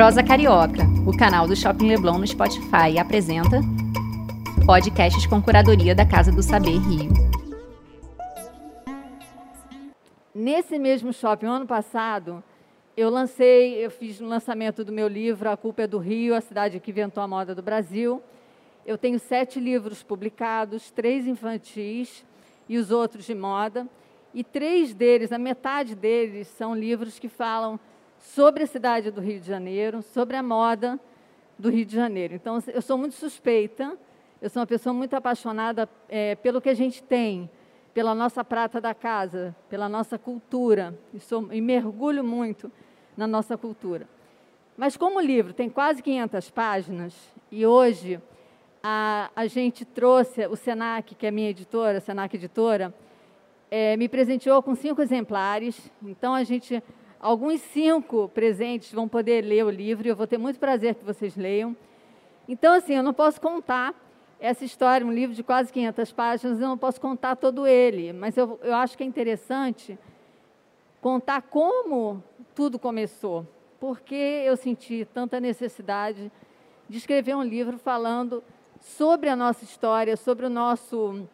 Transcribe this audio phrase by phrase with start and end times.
[0.00, 3.60] Prosa Carioca, o canal do Shopping Leblon no Spotify, apresenta
[4.64, 7.12] podcasts com curadoria da Casa do Saber Rio.
[10.34, 12.42] Nesse mesmo shopping, ano passado,
[12.96, 16.40] eu lancei, eu fiz o lançamento do meu livro A Culpa é do Rio, a
[16.40, 18.22] cidade que inventou a moda do Brasil.
[18.86, 22.24] Eu tenho sete livros publicados, três infantis
[22.66, 23.86] e os outros de moda.
[24.32, 27.78] E três deles, a metade deles, são livros que falam
[28.20, 31.00] sobre a cidade do Rio de Janeiro, sobre a moda
[31.58, 32.34] do Rio de Janeiro.
[32.34, 33.96] Então, eu sou muito suspeita,
[34.40, 37.50] eu sou uma pessoa muito apaixonada é, pelo que a gente tem,
[37.92, 42.70] pela nossa prata da casa, pela nossa cultura, e, sou, e mergulho muito
[43.16, 44.08] na nossa cultura.
[44.76, 47.14] Mas como o livro tem quase 500 páginas,
[47.50, 48.20] e hoje
[48.82, 52.94] a, a gente trouxe, o Senac, que é minha editora, Senac Editora,
[53.70, 56.82] é, me presenteou com cinco exemplares, então a gente
[57.20, 61.04] Alguns cinco presentes vão poder ler o livro e eu vou ter muito prazer que
[61.04, 61.76] vocês leiam.
[62.48, 63.94] Então, assim, eu não posso contar
[64.40, 68.38] essa história, um livro de quase 500 páginas, eu não posso contar todo ele, mas
[68.38, 69.98] eu, eu acho que é interessante
[71.02, 73.46] contar como tudo começou,
[73.78, 76.32] porque eu senti tanta necessidade
[76.88, 78.42] de escrever um livro falando
[78.80, 81.28] sobre a nossa história, sobre o nosso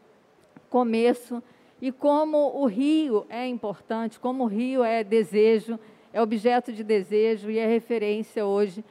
[0.69, 1.41] começo
[1.81, 5.79] e como o rio é importante, como o rio é desejo,
[6.13, 8.85] é objeto de desejo e é referência hoje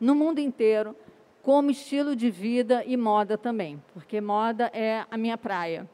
[0.00, 0.94] no mundo inteiro,
[1.42, 5.88] como estilo de vida e moda também, porque moda é a minha praia.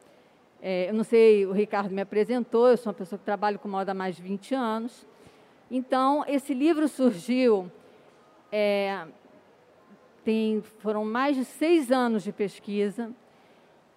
[0.60, 3.68] É, eu não sei, o Ricardo me apresentou, eu sou uma pessoa que trabalha com
[3.68, 5.06] moda há mais de 20 anos.
[5.70, 7.70] Então, esse livro surgiu,
[8.50, 9.06] é,
[10.24, 13.10] tem, foram mais de seis anos de pesquisa,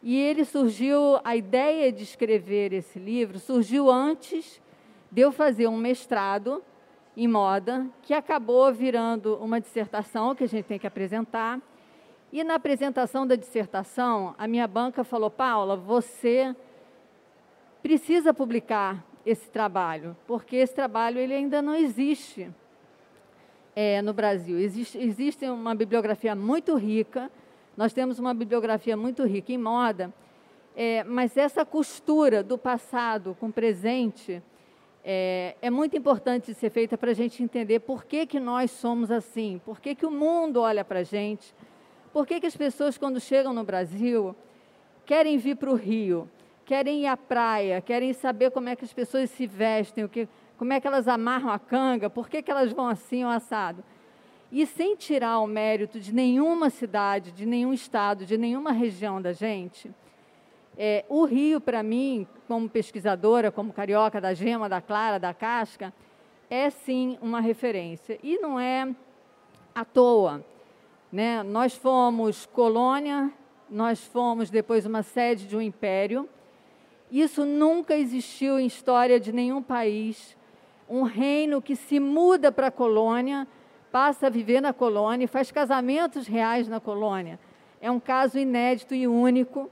[0.09, 4.61] e ele surgiu, a ideia de escrever esse livro surgiu antes
[5.11, 6.63] de eu fazer um mestrado
[7.17, 11.59] em moda, que acabou virando uma dissertação que a gente tem que apresentar.
[12.31, 16.55] E na apresentação da dissertação, a minha banca falou: Paula, você
[17.83, 22.49] precisa publicar esse trabalho, porque esse trabalho ele ainda não existe
[23.75, 24.57] é, no Brasil.
[24.57, 27.29] Existe, existe uma bibliografia muito rica
[27.77, 30.11] nós temos uma bibliografia muito rica em moda,
[30.75, 34.41] é, mas essa costura do passado com o presente
[35.03, 38.71] é, é muito importante de ser feita para a gente entender por que, que nós
[38.71, 41.53] somos assim, por que, que o mundo olha para a gente,
[42.11, 44.35] por que, que as pessoas, quando chegam no Brasil,
[45.05, 46.27] querem vir para o Rio,
[46.65, 50.27] querem ir à praia, querem saber como é que as pessoas se vestem, o que,
[50.57, 53.83] como é que elas amarram a canga, por que, que elas vão assim ou assado.
[54.51, 59.33] E sem tirar o mérito de nenhuma cidade, de nenhum estado, de nenhuma região da
[59.33, 59.91] gente,
[60.77, 65.91] é, o Rio, para mim, como pesquisadora, como carioca da gema, da clara, da casca,
[66.49, 68.19] é sim uma referência.
[68.21, 68.87] E não é
[69.73, 70.45] à toa.
[71.11, 71.41] Né?
[71.41, 73.31] Nós fomos colônia,
[73.69, 76.29] nós fomos depois uma sede de um império.
[77.11, 80.37] Isso nunca existiu em história de nenhum país.
[80.87, 83.47] Um reino que se muda para a colônia
[83.91, 87.39] passa a viver na colônia e faz casamentos reais na colônia.
[87.81, 89.69] É um caso inédito e único.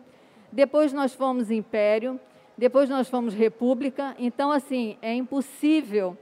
[0.51, 2.19] Depois nós fomos império,
[2.57, 4.15] depois nós fomos república.
[4.17, 6.17] Então, assim, é impossível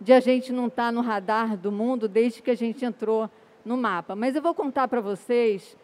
[0.00, 3.30] de a gente não estar no radar do mundo desde que a gente entrou
[3.64, 4.14] no mapa.
[4.14, 5.76] Mas eu vou contar para vocês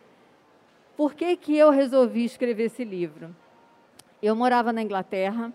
[0.97, 3.35] por que, que eu resolvi escrever esse livro.
[4.23, 5.53] Eu morava na Inglaterra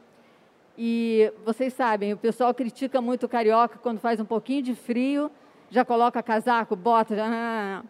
[0.78, 5.32] e vocês sabem, o pessoal critica muito o carioca quando faz um pouquinho de frio
[5.70, 7.84] já coloca casaco, bota, já...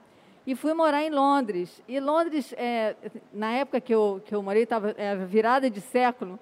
[0.45, 1.81] E fui morar em Londres.
[1.87, 2.95] E Londres, é,
[3.33, 6.39] na época que eu, que eu morei, estava é, virada de século,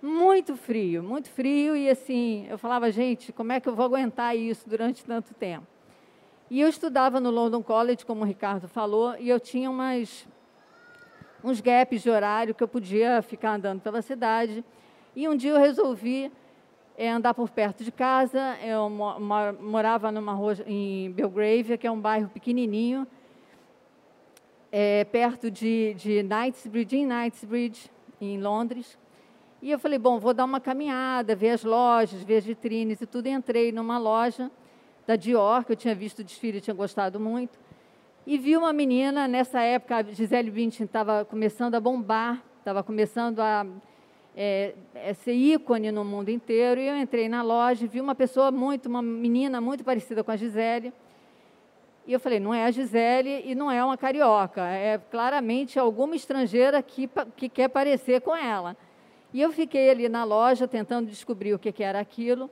[0.00, 1.76] muito frio, muito frio.
[1.76, 5.66] E assim, eu falava, gente, como é que eu vou aguentar isso durante tanto tempo?
[6.50, 10.26] E eu estudava no London College, como o Ricardo falou, e eu tinha umas,
[11.42, 14.64] uns gaps de horário que eu podia ficar andando pela cidade.
[15.14, 16.32] E um dia eu resolvi
[16.96, 18.56] é andar por perto de casa.
[18.64, 18.88] Eu
[19.60, 23.06] morava numa rua em Belgravia, que é um bairro pequenininho,
[24.72, 27.90] é, perto de, de Knightsbridge, em Knightsbridge,
[28.20, 28.98] em Londres.
[29.60, 33.06] E eu falei, bom, vou dar uma caminhada, ver as lojas, ver as vitrines e
[33.06, 33.26] tudo.
[33.26, 34.50] E entrei numa loja
[35.06, 37.58] da Dior, que eu tinha visto o desfile e tinha gostado muito.
[38.26, 43.38] E vi uma menina, nessa época, a Gisele Bündchen estava começando a bombar, estava começando
[43.38, 43.64] a
[44.36, 46.80] é, é, ser ícone no mundo inteiro.
[46.80, 50.30] E eu entrei na loja e vi uma pessoa muito, uma menina muito parecida com
[50.30, 50.92] a Gisele.
[52.06, 56.14] E eu falei, não é a Gisele e não é uma carioca, é claramente alguma
[56.14, 58.76] estrangeira que, que quer parecer com ela.
[59.34, 62.48] E eu fiquei ali na loja tentando descobrir o que, que era aquilo.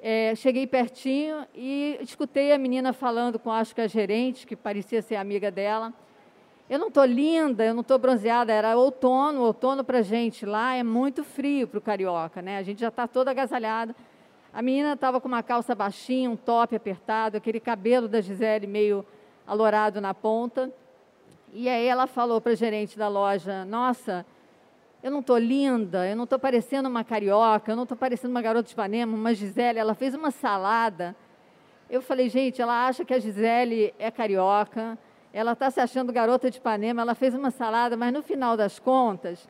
[0.00, 5.02] É, cheguei pertinho e escutei a menina falando com, acho que a gerente, que parecia
[5.02, 5.92] ser amiga dela.
[6.68, 10.82] Eu não estou linda, eu não estou bronzeada, era outono, outono para gente lá é
[10.82, 12.58] muito frio para o carioca, né?
[12.58, 13.96] A gente já está toda agasalhada.
[14.52, 19.02] A menina estava com uma calça baixinha, um top apertado, aquele cabelo da Gisele meio
[19.46, 20.70] alourado na ponta.
[21.54, 24.26] E aí ela falou para a gerente da loja: Nossa,
[25.02, 28.42] eu não estou linda, eu não estou parecendo uma carioca, eu não estou parecendo uma
[28.42, 29.78] garota de Ipanema, uma Gisele.
[29.78, 31.16] Ela fez uma salada.
[31.88, 34.98] Eu falei, gente, ela acha que a Gisele é carioca,
[35.32, 38.78] ela está se achando garota de Ipanema, ela fez uma salada, mas no final das
[38.78, 39.48] contas,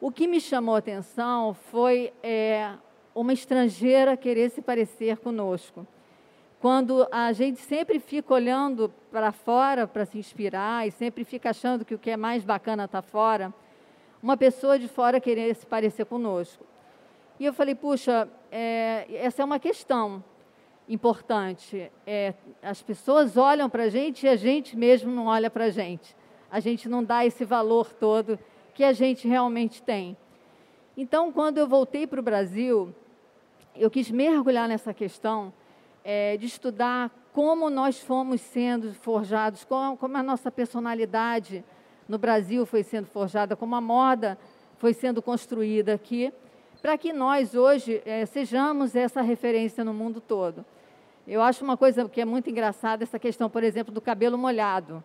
[0.00, 2.72] o que me chamou a atenção foi é,
[3.14, 5.86] uma estrangeira querer se parecer conosco.
[6.60, 11.84] Quando a gente sempre fica olhando para fora para se inspirar e sempre fica achando
[11.84, 13.54] que o que é mais bacana está fora,
[14.20, 16.64] uma pessoa de fora querer se parecer conosco.
[17.38, 20.22] E eu falei, puxa, é, essa é uma questão
[20.88, 21.90] importante.
[22.06, 25.70] É, as pessoas olham para a gente e a gente mesmo não olha para a
[25.70, 26.16] gente.
[26.50, 28.38] A gente não dá esse valor todo
[28.74, 30.16] que a gente realmente tem.
[30.96, 32.94] Então, quando eu voltei para o Brasil,
[33.76, 35.52] eu quis mergulhar nessa questão
[36.02, 41.64] é, de estudar como nós fomos sendo forjados, como, como a nossa personalidade
[42.08, 44.38] no Brasil foi sendo forjada, como a moda
[44.78, 46.32] foi sendo construída aqui,
[46.80, 50.64] para que nós hoje é, sejamos essa referência no mundo todo.
[51.30, 55.04] Eu acho uma coisa que é muito engraçada, essa questão, por exemplo, do cabelo molhado.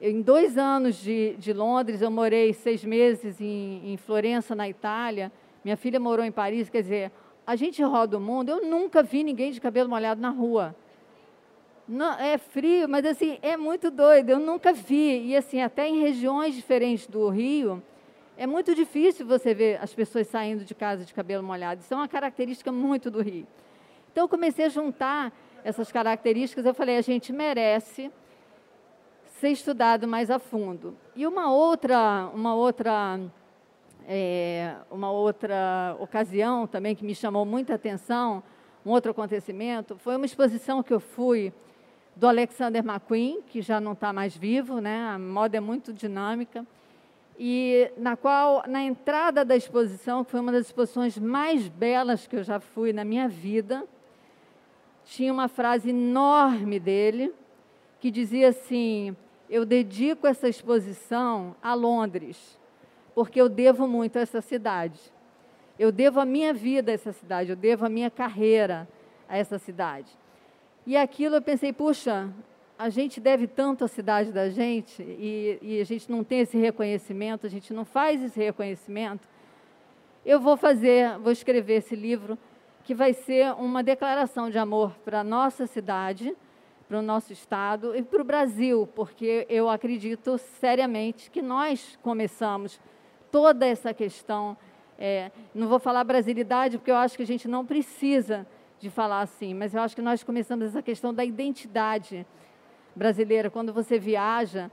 [0.00, 4.66] Eu, em dois anos de, de, Londres, eu morei seis meses em, em Florença, na
[4.66, 5.30] Itália.
[5.62, 7.12] Minha filha morou em Paris, quer dizer,
[7.46, 8.48] a gente roda o mundo.
[8.48, 10.74] Eu nunca vi ninguém de cabelo molhado na rua.
[11.86, 14.30] Não, é frio, mas assim, é muito doido.
[14.30, 15.26] Eu nunca vi.
[15.26, 17.82] E assim, até em regiões diferentes do Rio,
[18.34, 21.82] é muito difícil você ver as pessoas saindo de casa de cabelo molhado.
[21.82, 23.46] Isso é uma característica muito do Rio.
[24.18, 25.32] Então eu comecei a juntar
[25.62, 26.66] essas características.
[26.66, 28.10] Eu falei, a gente merece
[29.38, 30.96] ser estudado mais a fundo.
[31.14, 33.20] E uma outra, uma outra,
[34.08, 38.42] é, uma outra ocasião também que me chamou muita atenção,
[38.84, 41.52] um outro acontecimento, foi uma exposição que eu fui
[42.16, 45.10] do Alexander McQueen, que já não está mais vivo, né?
[45.14, 46.66] a moda é muito dinâmica,
[47.38, 52.34] e na qual, na entrada da exposição, que foi uma das exposições mais belas que
[52.34, 53.86] eu já fui na minha vida,
[55.08, 57.32] tinha uma frase enorme dele,
[57.98, 59.16] que dizia assim:
[59.48, 62.58] Eu dedico essa exposição a Londres,
[63.14, 65.00] porque eu devo muito a essa cidade.
[65.78, 68.86] Eu devo a minha vida a essa cidade, eu devo a minha carreira
[69.28, 70.10] a essa cidade.
[70.86, 72.28] E aquilo eu pensei, puxa,
[72.78, 76.58] a gente deve tanto à cidade da gente e, e, a gente não tem esse
[76.58, 79.28] reconhecimento, a gente não faz esse reconhecimento.
[80.26, 82.36] Eu vou fazer, vou escrever esse livro
[82.88, 86.34] que vai ser uma declaração de amor para a nossa cidade,
[86.88, 92.80] para o nosso estado e para o Brasil, porque eu acredito seriamente que nós começamos
[93.30, 94.56] toda essa questão.
[94.98, 98.46] É, não vou falar brasilidade, porque eu acho que a gente não precisa
[98.80, 102.26] de falar assim, mas eu acho que nós começamos essa questão da identidade
[102.96, 103.50] brasileira.
[103.50, 104.70] Quando você viaja,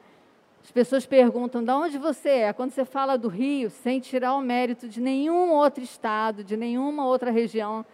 [0.64, 2.54] as pessoas perguntam de onde você é.
[2.54, 7.06] Quando você fala do Rio, sem tirar o mérito de nenhum outro estado, de nenhuma
[7.06, 7.86] outra região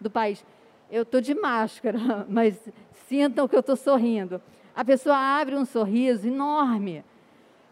[0.00, 0.44] do país.
[0.90, 2.58] Eu estou de máscara, mas
[3.08, 4.40] sintam que eu estou sorrindo.
[4.74, 7.04] A pessoa abre um sorriso enorme.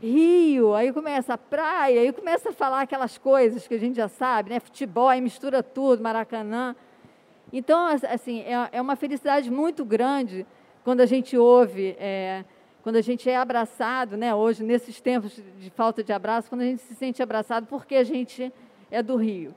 [0.00, 4.08] Rio, aí começa a praia, aí começa a falar aquelas coisas que a gente já
[4.08, 4.60] sabe, né?
[4.60, 6.76] Futebol, aí mistura tudo, Maracanã.
[7.52, 10.46] Então, assim, é, é uma felicidade muito grande
[10.84, 12.44] quando a gente ouve, é,
[12.82, 14.34] quando a gente é abraçado, né?
[14.34, 18.04] Hoje, nesses tempos de falta de abraço, quando a gente se sente abraçado porque a
[18.04, 18.52] gente
[18.90, 19.54] é do Rio.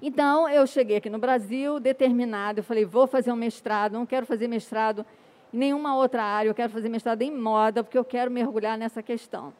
[0.00, 4.26] Então, eu cheguei aqui no Brasil, determinado, eu falei, vou fazer um mestrado, não quero
[4.26, 5.04] fazer mestrado
[5.52, 9.02] em nenhuma outra área, eu quero fazer mestrado em moda, porque eu quero mergulhar nessa
[9.02, 9.52] questão.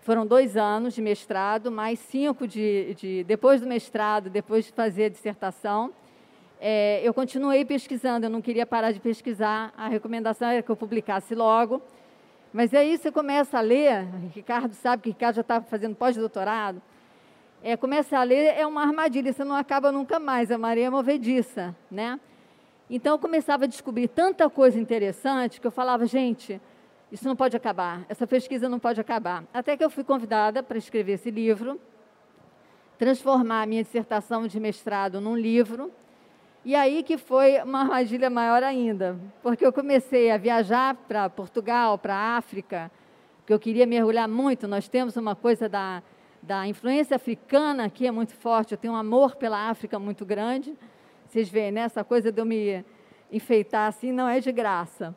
[0.00, 5.04] Foram dois anos de mestrado, mais cinco de, de depois do mestrado, depois de fazer
[5.04, 5.92] a dissertação
[6.60, 10.76] é, eu continuei pesquisando, eu não queria parar de pesquisar, a recomendação era que eu
[10.76, 11.80] publicasse logo.
[12.52, 16.82] Mas aí você começa a ler, Ricardo sabe que Ricardo já está fazendo pós-doutorado,
[17.62, 20.90] é, começa a ler, é uma armadilha, você não acaba nunca mais, a maré é
[20.90, 22.18] movediça, né?
[22.88, 26.60] Então eu começava a descobrir tanta coisa interessante que eu falava, gente,
[27.12, 29.44] isso não pode acabar, essa pesquisa não pode acabar.
[29.52, 31.80] Até que eu fui convidada para escrever esse livro,
[32.98, 35.92] transformar a minha dissertação de mestrado num livro,
[36.64, 41.96] e aí que foi uma armadilha maior ainda, porque eu comecei a viajar para Portugal,
[41.96, 42.90] para África,
[43.46, 44.68] que eu queria mergulhar muito.
[44.68, 46.02] Nós temos uma coisa da,
[46.42, 48.72] da influência africana que é muito forte.
[48.72, 50.74] Eu tenho um amor pela África muito grande.
[51.28, 51.82] Vocês veem, né?
[51.82, 52.84] Essa coisa de eu me
[53.30, 55.14] enfeitar assim não é de graça.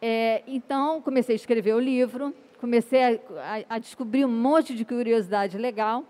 [0.00, 3.20] É, então, comecei a escrever o livro, comecei a,
[3.68, 6.04] a, a, descobrir um monte de curiosidade legal,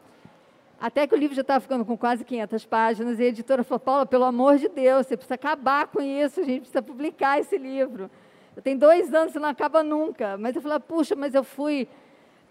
[0.81, 3.81] até que o livro já estava ficando com quase 500 páginas, e a editora falou,
[3.81, 7.59] Paula, pelo amor de Deus, você precisa acabar com isso, a gente precisa publicar esse
[7.59, 8.11] livro.
[8.57, 10.37] Eu tenho dois anos e não acaba nunca.
[10.37, 11.89] Mas eu falei, puxa, mas eu fui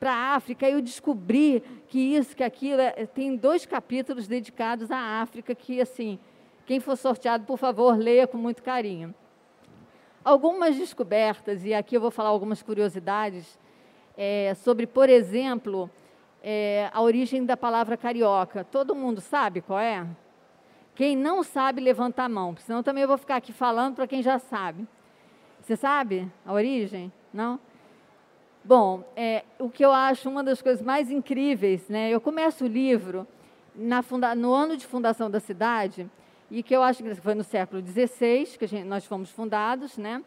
[0.02, 2.82] para a África eu descobri que isso, que aquilo.
[2.82, 6.18] É, tem dois capítulos dedicados à África que, assim,
[6.66, 9.14] quem for sorteado, por favor, leia com muito carinho.
[10.26, 13.60] Algumas descobertas, e aqui eu vou falar algumas curiosidades,
[14.18, 15.88] é, sobre, por exemplo,
[16.42, 18.64] é, a origem da palavra carioca.
[18.64, 20.08] Todo mundo sabe qual é?
[20.96, 24.24] Quem não sabe, levanta a mão, senão também eu vou ficar aqui falando para quem
[24.24, 24.88] já sabe.
[25.62, 27.14] Você sabe a origem?
[27.32, 27.60] Não?
[28.64, 32.12] Bom, é, o que eu acho uma das coisas mais incríveis, né?
[32.12, 33.28] Eu começo o livro
[34.04, 36.08] funda, no ano de fundação da cidade,
[36.50, 40.22] e que eu acho que foi no século XVI que gente, nós fomos fundados, né?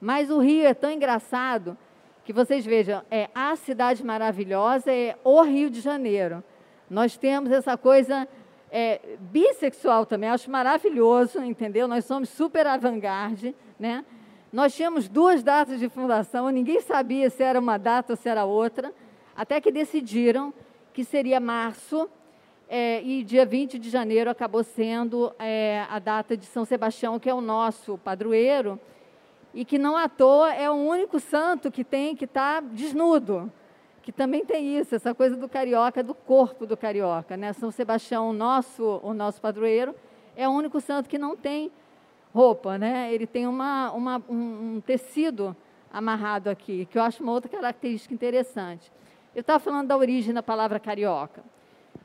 [0.00, 1.76] Mas o Rio é tão engraçado
[2.24, 6.42] que vocês vejam, é a cidade maravilhosa é o Rio de Janeiro.
[6.88, 8.26] Nós temos essa coisa
[8.70, 11.86] é, bissexual também, acho maravilhoso, entendeu?
[11.86, 14.06] Nós somos super avant-garde, né?
[14.54, 18.44] Nós tínhamos duas datas de fundação, ninguém sabia se era uma data ou se era
[18.44, 18.94] outra,
[19.34, 20.54] até que decidiram
[20.92, 22.08] que seria março,
[22.68, 27.28] é, e dia 20 de janeiro acabou sendo é, a data de São Sebastião, que
[27.28, 28.78] é o nosso padroeiro,
[29.52, 33.52] e que não à toa é o único santo que tem que estar tá desnudo,
[34.04, 37.36] que também tem isso, essa coisa do carioca, do corpo do carioca.
[37.36, 37.52] Né?
[37.54, 39.96] São Sebastião, o nosso, o nosso padroeiro,
[40.36, 41.72] é o único santo que não tem
[42.34, 43.14] roupa, né?
[43.14, 45.56] Ele tem uma, uma, um, tecido
[45.92, 48.90] amarrado aqui, que eu acho uma outra característica interessante.
[49.32, 51.44] Eu estava falando da origem da palavra carioca.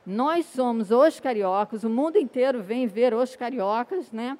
[0.06, 4.38] Nós somos os cariocas, o mundo inteiro vem ver os cariocas, né?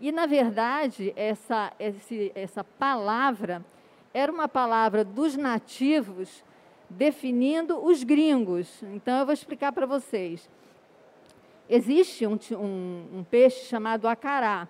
[0.00, 3.64] E, na verdade, essa, esse, essa palavra
[4.12, 6.42] era uma palavra dos nativos
[6.90, 8.82] definindo os gringos.
[8.82, 10.50] Então, eu vou explicar para vocês.
[11.70, 14.66] Existe um, um, um peixe chamado acará,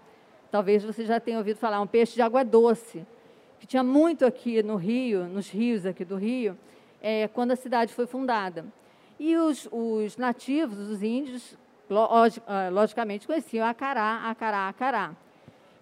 [0.53, 3.07] Talvez você já tenha ouvido falar, um peixe de água doce,
[3.59, 6.59] que tinha muito aqui no Rio, nos rios aqui do Rio,
[7.01, 8.67] é, quando a cidade foi fundada.
[9.19, 11.57] E os, os nativos, os índios,
[12.47, 15.17] ah, logicamente conheciam acará, acará, acará.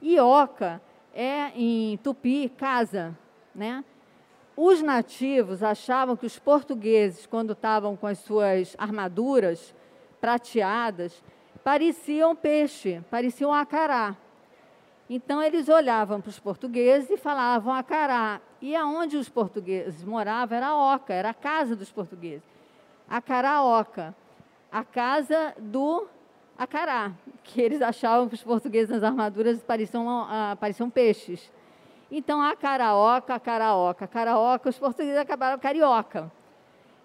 [0.01, 0.81] E oca
[1.13, 3.19] é, em tupi, casa.
[3.53, 3.85] Né?
[4.57, 9.75] Os nativos achavam que os portugueses, quando estavam com as suas armaduras
[10.21, 11.25] prateadas,
[11.65, 14.17] pareciam peixe, pareciam acará.
[15.13, 18.41] Então eles olhavam para os portugueses e falavam acará.
[18.63, 22.45] E aonde os portugueses moravam era a oca, era a casa dos portugueses.
[23.09, 24.15] Acaraoca,
[24.71, 26.07] a casa do
[26.57, 27.11] acará,
[27.43, 31.51] que eles achavam que os portugueses nas armaduras pareciam, uh, pareciam peixes.
[32.09, 36.31] Então, acaraoca, acaraoca, acaraoca, os portugueses acabaram carioca.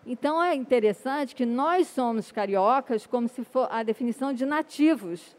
[0.05, 5.35] Então, é interessante que nós somos cariocas como se for a definição de nativos.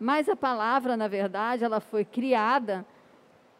[0.00, 2.86] Mas a palavra, na verdade, ela foi criada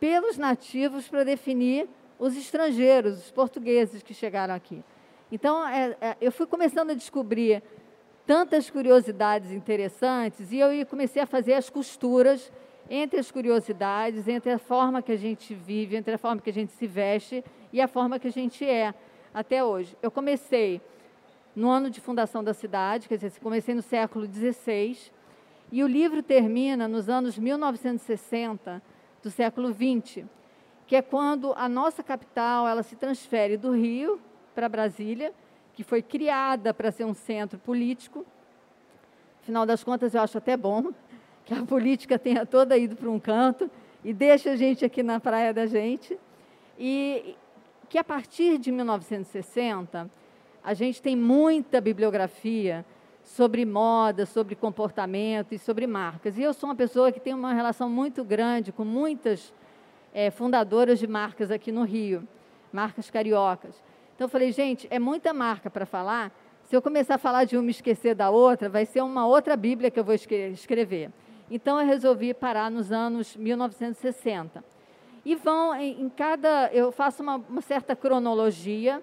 [0.00, 1.86] pelos nativos para definir
[2.18, 4.82] os estrangeiros, os portugueses que chegaram aqui.
[5.30, 7.62] Então, é, é, eu fui começando a descobrir
[8.26, 12.50] tantas curiosidades interessantes e eu comecei a fazer as costuras
[12.88, 16.52] entre as curiosidades, entre a forma que a gente vive, entre a forma que a
[16.52, 18.94] gente se veste e a forma que a gente é
[19.32, 19.96] até hoje.
[20.02, 20.80] Eu comecei
[21.54, 25.12] no ano de fundação da cidade, quer dizer, comecei no século XVI,
[25.72, 28.82] e o livro termina nos anos 1960
[29.22, 30.24] do século XX,
[30.86, 34.20] que é quando a nossa capital ela se transfere do Rio
[34.54, 35.32] para Brasília,
[35.74, 38.26] que foi criada para ser um centro político.
[39.42, 40.92] Afinal das contas, eu acho até bom
[41.44, 43.70] que a política tenha toda ido para um canto
[44.04, 46.18] e deixa a gente aqui na praia da gente.
[46.78, 47.36] E
[47.88, 50.10] que a partir de 1960,
[50.62, 52.84] a gente tem muita bibliografia
[53.30, 56.36] sobre moda, sobre comportamento e sobre marcas.
[56.36, 59.54] E eu sou uma pessoa que tem uma relação muito grande com muitas
[60.12, 62.26] é, fundadoras de marcas aqui no Rio,
[62.72, 63.80] marcas cariocas.
[64.16, 66.32] Então eu falei, gente, é muita marca para falar.
[66.64, 69.56] Se eu começar a falar de uma e esquecer da outra, vai ser uma outra
[69.56, 71.12] Bíblia que eu vou escrever.
[71.48, 74.64] Então eu resolvi parar nos anos 1960.
[75.24, 76.68] E vão em, em cada.
[76.72, 79.00] Eu faço uma, uma certa cronologia,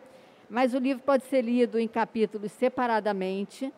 [0.50, 3.72] mas o livro pode ser lido em capítulos separadamente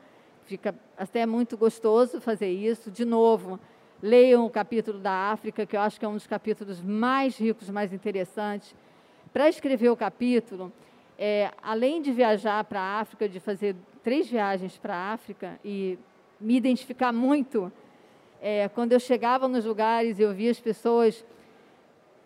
[0.50, 2.90] fica até muito gostoso fazer isso.
[2.90, 3.60] De novo,
[4.02, 7.70] leiam o capítulo da África, que eu acho que é um dos capítulos mais ricos,
[7.70, 8.76] mais interessantes.
[9.32, 10.74] Para escrever o capítulo,
[11.20, 16.00] é, além de viajar para a África, de fazer três viagens para a África e
[16.42, 17.72] me identificar muito
[18.42, 21.26] É, quando eu chegava nos lugares, eu via as pessoas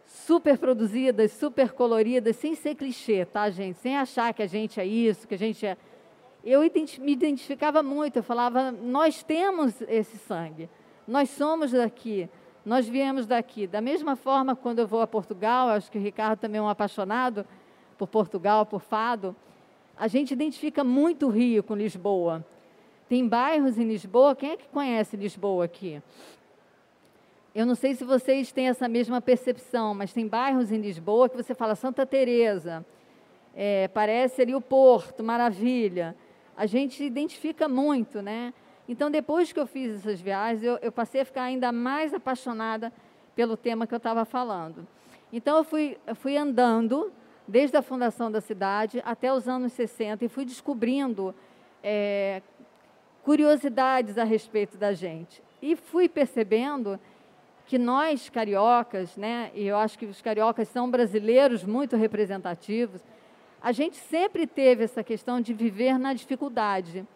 [0.05, 3.79] super produzidas, super coloridas, sem ser clichê, tá, gente?
[3.79, 5.75] Sem achar que a gente é isso, que a gente é.
[6.43, 6.59] Eu
[6.99, 10.69] me identificava muito, eu falava, nós temos esse sangue,
[11.07, 12.29] nós somos daqui,
[12.65, 13.65] nós viemos daqui.
[13.65, 16.67] Da mesma forma, quando eu vou a Portugal, acho que o Ricardo também é um
[16.67, 17.45] apaixonado
[17.97, 19.33] por Portugal, por fado,
[19.97, 22.45] a gente identifica muito o Rio com Lisboa.
[23.07, 26.01] Tem bairros em Lisboa, quem é que conhece Lisboa aqui?
[27.55, 31.37] Eu não sei se vocês têm essa mesma percepção, mas tem bairros em Lisboa que
[31.37, 32.85] você fala Santa Teresa,
[33.55, 36.15] é, parece ali o Porto, Maravilha.
[36.55, 38.53] A gente identifica muito, né?
[38.87, 42.91] Então, depois que eu fiz essas viagens, eu, eu passei a ficar ainda mais apaixonada
[43.35, 44.87] pelo tema que eu estava falando.
[45.31, 47.11] Então, eu fui, eu fui andando
[47.47, 51.33] desde a fundação da cidade até os anos 60 e fui descobrindo
[51.83, 52.41] é,
[53.23, 55.41] curiosidades a respeito da gente.
[55.61, 56.99] E fui percebendo
[57.65, 63.01] que nós, cariocas, né, e eu acho que os cariocas são brasileiros muito representativos,
[63.63, 67.07] a gente sempre teve essa questão de viver na dificuldade,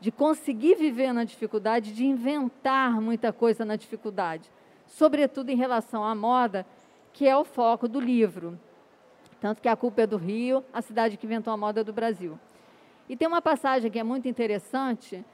[0.00, 4.50] de conseguir viver na dificuldade, de inventar muita coisa na dificuldade,
[4.84, 6.66] sobretudo em relação à moda,
[7.12, 8.58] que é o foco do livro.
[9.40, 12.36] Tanto que a culpa é do Rio, a cidade que inventou a moda do Brasil.
[13.08, 15.24] E tem uma passagem que é muito interessante,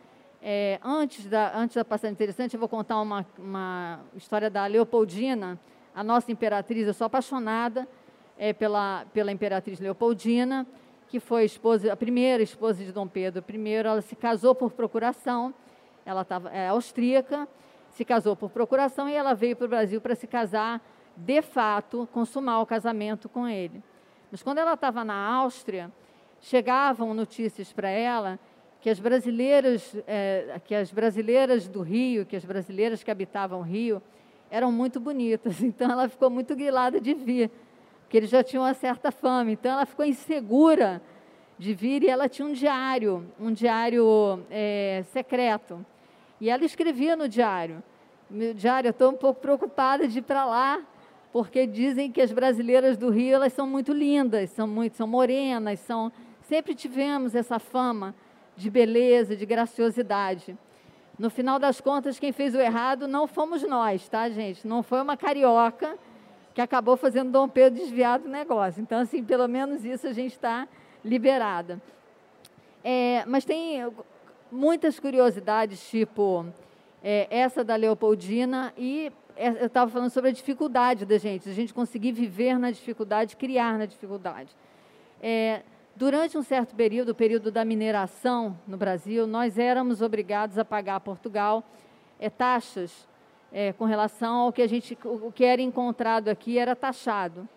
[0.43, 5.59] é, antes, da, antes da passagem interessante, eu vou contar uma, uma história da Leopoldina,
[5.95, 6.87] a nossa imperatriz.
[6.87, 7.89] Eu sou apaixonada
[8.43, 10.67] é, pela, pela imperatriz Leopoldina,
[11.07, 13.73] que foi esposa, a primeira esposa de Dom Pedro I.
[13.75, 15.55] Ela se casou por procuração,
[16.05, 17.47] ela tava, é austríaca,
[17.91, 20.83] se casou por procuração e ela veio para o Brasil para se casar,
[21.17, 23.81] de fato, consumar o casamento com ele.
[24.29, 25.89] Mas quando ela estava na Áustria,
[26.41, 28.41] chegavam notícias para ela
[28.81, 33.63] que as brasileiras, é, que as brasileiras do Rio, que as brasileiras que habitavam o
[33.63, 34.03] Rio,
[34.51, 35.61] eram muito bonitas.
[35.63, 37.49] Então ela ficou muito grilada de vir,
[38.13, 39.53] porque eles já tinham uma certa fama.
[39.53, 41.01] Então ela ficou insegura
[41.59, 45.83] de vir e ela tinha um diário, um diário é, secreto.
[46.39, 47.83] E ela escrevia no diário.
[48.29, 50.83] Meu diário, eu estou um pouco preocupada de ir para lá,
[51.33, 55.81] porque dizem que as brasileiras do Rio elas são muito lindas, são muito, são morenas,
[55.81, 58.15] são sempre tivemos essa fama
[58.55, 60.55] de beleza, de graciosidade.
[61.19, 64.69] No final das contas, quem fez o errado não fomos nós, tá, gente?
[64.69, 65.97] Não foi uma carioca
[66.55, 68.81] que acabou fazendo Dom Pedro desviar do negócio.
[68.81, 70.69] Então, assim, pelo menos isso a gente está
[71.05, 71.81] liberada.
[72.85, 73.91] É, mas tem
[74.51, 76.47] muitas curiosidades, tipo
[77.03, 81.53] é, essa da Leopoldina, e é, eu estava falando sobre a dificuldade da gente, a
[81.53, 84.55] gente conseguir viver na dificuldade, criar na dificuldade.
[85.23, 85.63] É,
[85.95, 90.97] Durante um certo período, o período da mineração no Brasil, nós éramos obrigados a pagar
[90.97, 91.63] a Portugal
[92.19, 93.07] é, taxas
[93.53, 97.49] é, com relação ao que a gente, o que era encontrado aqui era taxado.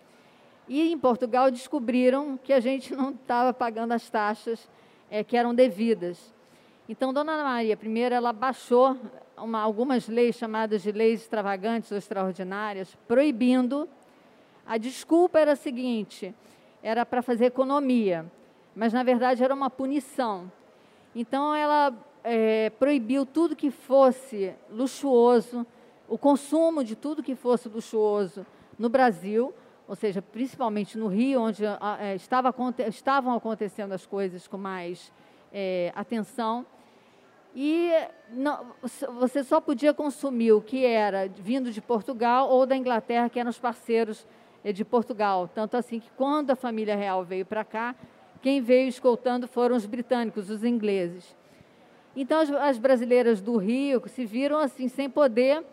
[0.68, 4.70] E em Portugal descobriram que a gente não estava pagando as taxas
[5.10, 6.34] é, que eram devidas.
[6.90, 8.98] Então, Dona Maria I, ela baixou
[9.38, 13.88] uma, algumas leis chamadas de leis extravagantes ou extraordinárias, proibindo.
[14.66, 16.34] A desculpa era a seguinte:
[16.84, 18.26] era para fazer economia,
[18.76, 20.52] mas na verdade era uma punição.
[21.16, 25.66] Então ela é, proibiu tudo que fosse luxuoso,
[26.08, 28.46] o consumo de tudo que fosse luxuoso
[28.78, 29.54] no Brasil,
[29.88, 32.54] ou seja, principalmente no Rio, onde é, estava,
[32.88, 35.12] estavam acontecendo as coisas com mais
[35.54, 36.66] é, atenção.
[37.56, 37.92] E
[38.30, 38.66] não,
[39.18, 43.50] você só podia consumir o que era vindo de Portugal ou da Inglaterra, que eram
[43.50, 44.26] os parceiros
[44.66, 45.48] é de Portugal.
[45.48, 47.96] Tanto assim que quando a família real veio para cá,
[48.42, 51.36] quem veio escoltando foram os britânicos, os ingleses.
[52.16, 55.64] Então as, as, brasileiras do Rio se viram assim sem poder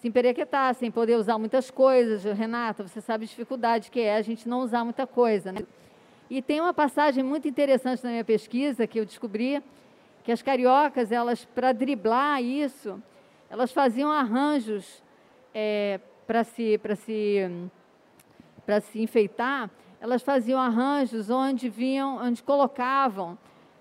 [0.00, 2.24] se emperequetar, sem poder usar muitas coisas.
[2.24, 5.52] Renata, você sabe a dificuldade que é a gente não usar muita coisa.
[5.52, 5.60] Né?
[6.30, 9.62] E tem uma passagem muito interessante na minha pesquisa que eu descobri
[10.22, 13.02] que as cariocas, elas para driblar isso,
[13.50, 15.02] elas faziam arranjos
[15.54, 17.70] é, para se, para se
[18.68, 23.38] para se enfeitar, elas faziam arranjos onde vinham, onde colocavam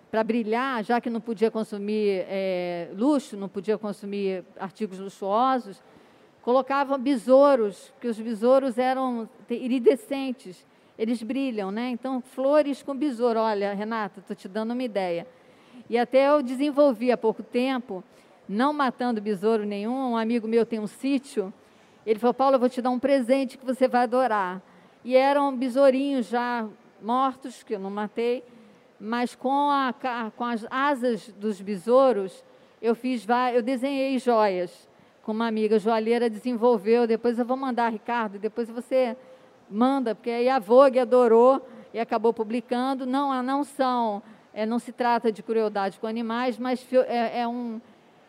[0.10, 5.84] para brilhar, já que não podia consumir é, luxo, não podia consumir artigos luxuosos,
[6.48, 10.66] colocavam besouros, que os besouros eram iridescentes,
[10.98, 11.90] eles brilham, né?
[11.90, 13.38] Então, flores com besouro.
[13.42, 15.28] Olha, Renata, estou te dando uma ideia.
[15.90, 18.02] E até eu desenvolvi há pouco tempo,
[18.48, 21.54] não matando besouro nenhum, um amigo meu tem um sítio,
[22.06, 24.62] ele falou, Paulo, eu vou te dar um presente que você vai adorar
[25.04, 26.66] e eram besourinhos já
[27.02, 28.42] mortos, que eu não matei,
[28.98, 29.94] mas com, a,
[30.34, 32.42] com as asas dos besouros,
[32.82, 34.87] eu fiz eu desenhei joias
[35.28, 37.06] com uma amiga joalheira, desenvolveu.
[37.06, 39.14] Depois eu vou mandar, Ricardo, depois você
[39.70, 43.06] manda, porque aí a Vogue adorou e acabou publicando.
[43.06, 47.82] Não, não são, é, não se trata de crueldade com animais, mas é, é um.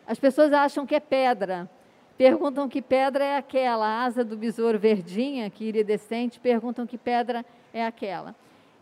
[0.05, 1.69] As pessoas acham que é pedra.
[2.17, 7.45] Perguntam que pedra é aquela, a asa do besouro verdinha, que iridescente, perguntam que pedra
[7.73, 8.35] é aquela.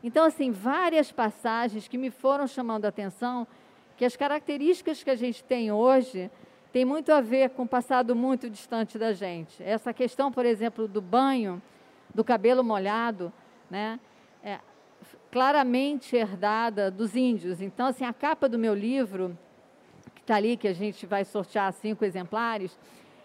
[0.03, 3.45] Então, assim, várias passagens que me foram chamando a atenção,
[3.95, 6.31] que as características que a gente tem hoje
[6.71, 9.61] tem muito a ver com o passado muito distante da gente.
[9.63, 11.61] Essa questão, por exemplo, do banho,
[12.13, 13.31] do cabelo molhado,
[13.69, 13.99] né,
[14.43, 14.59] é
[15.31, 17.61] claramente herdada dos índios.
[17.61, 19.37] Então, assim, a capa do meu livro,
[20.15, 22.77] que está ali, que a gente vai sortear cinco exemplares,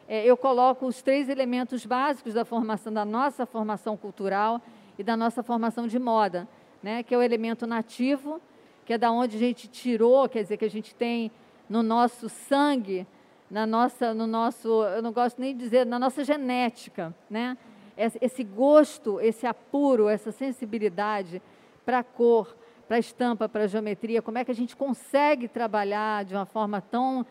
[0.09, 4.61] é, eu coloco os três elementos básicos da formação, da nossa formação cultural
[4.99, 6.47] e da nossa formação de moda,
[6.83, 7.03] né?
[7.03, 8.41] que é o elemento nativo,
[8.85, 11.31] que é da onde a gente tirou, quer dizer, que a gente tem
[11.69, 13.07] no nosso sangue,
[13.53, 17.55] na nossa, no nosso, eu não gosto nem de dizer, na nossa genética, né?
[17.99, 21.43] Esse gosto, esse apuro, essa sensibilidade
[21.85, 22.57] para a cor,
[22.89, 26.47] para a estampa, para a geometria, como é que a gente consegue trabalhar de uma
[26.47, 27.27] forma tão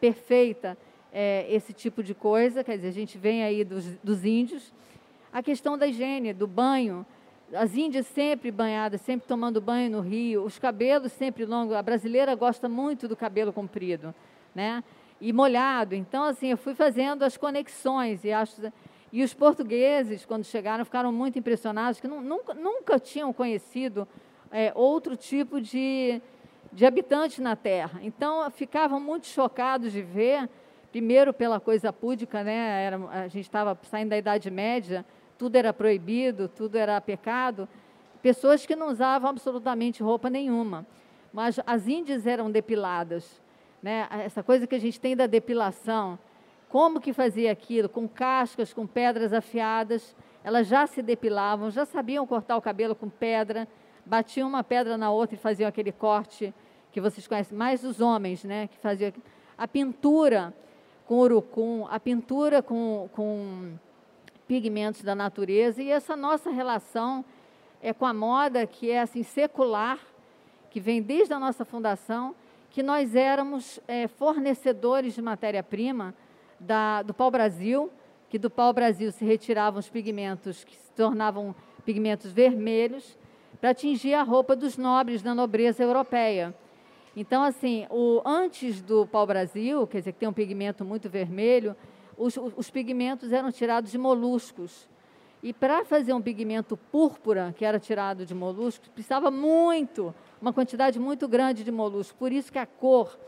[0.00, 0.78] perfeita
[1.12, 4.72] é, esse tipo de coisa, quer dizer, a gente vem aí dos, dos índios.
[5.30, 7.04] A questão da higiene, do banho,
[7.52, 11.74] as índias sempre banhadas, sempre tomando banho no rio, os cabelos sempre longos.
[11.74, 14.14] A brasileira gosta muito do cabelo comprido,
[14.54, 14.82] né?
[15.20, 15.94] E molhado.
[15.94, 18.72] Então, assim, eu fui fazendo as conexões e acho.
[19.12, 24.06] E os portugueses, quando chegaram, ficaram muito impressionados, que nunca, nunca tinham conhecido
[24.50, 26.20] é, outro tipo de,
[26.72, 28.00] de habitante na Terra.
[28.02, 30.48] Então, ficavam muito chocados de ver
[30.92, 32.84] primeiro pela coisa púdica, né?
[32.84, 35.04] Era, a gente estava saindo da Idade Média,
[35.38, 37.68] tudo era proibido, tudo era pecado.
[38.22, 40.86] Pessoas que não usavam absolutamente roupa nenhuma.
[41.32, 43.42] Mas as índias eram depiladas.
[43.82, 44.06] Né?
[44.24, 46.18] Essa coisa que a gente tem da depilação.
[46.68, 47.88] Como que fazia aquilo?
[47.88, 50.14] Com cascas, com pedras afiadas.
[50.42, 53.66] Elas já se depilavam, já sabiam cortar o cabelo com pedra,
[54.04, 56.54] batiam uma pedra na outra e faziam aquele corte
[56.92, 58.68] que vocês conhecem, mais os homens, né?
[58.68, 59.12] Que faziam
[59.58, 60.54] a pintura
[61.06, 63.72] com urucum, a pintura com, com
[64.46, 67.24] pigmentos da natureza e essa nossa relação
[67.82, 69.98] é com a moda que é assim secular,
[70.70, 72.34] que vem desde a nossa fundação,
[72.76, 76.14] que nós éramos é, fornecedores de matéria-prima
[77.06, 77.90] do pau-brasil,
[78.28, 81.54] que do pau-brasil se retiravam os pigmentos que se tornavam
[81.86, 83.16] pigmentos vermelhos
[83.62, 86.54] para atingir a roupa dos nobres da nobreza europeia.
[87.16, 91.74] Então, assim, o, antes do pau-brasil, quer dizer, que tem um pigmento muito vermelho,
[92.14, 94.86] os, os pigmentos eram tirados de moluscos.
[95.42, 100.98] E para fazer um pigmento púrpura, que era tirado de moluscos, precisava muito, uma quantidade
[100.98, 102.16] muito grande de moluscos.
[102.18, 103.18] Por isso que a cor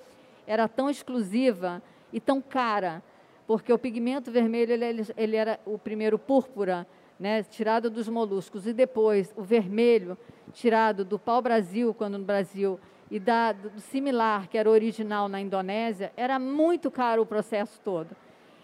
[0.47, 3.03] era tão exclusiva e tão cara,
[3.47, 6.87] porque o pigmento vermelho ele, ele era o primeiro púrpura,
[7.19, 10.17] né, tirado dos moluscos, e depois o vermelho,
[10.53, 12.79] tirado do pau-brasil, quando no Brasil
[13.11, 18.15] e da, do similar, que era original na Indonésia, era muito caro o processo todo.